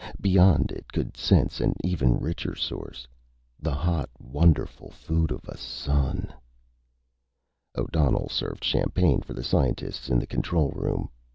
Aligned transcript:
Beyond, 0.19 0.71
it 0.71 0.91
could 0.91 1.15
sense 1.15 1.59
an 1.61 1.75
even 1.83 2.17
richer 2.17 2.55
source. 2.55 3.07
The 3.59 3.75
hot, 3.75 4.09
wonderful 4.19 4.89
food 4.89 5.29
of 5.29 5.47
a 5.47 5.55
sun! 5.55 6.33
O'Donnell 7.77 8.27
served 8.27 8.63
champagne 8.63 9.21
for 9.21 9.33
the 9.33 9.43
scientists 9.43 10.09
in 10.09 10.17
the 10.17 10.25
control 10.25 10.71
room. 10.71 11.09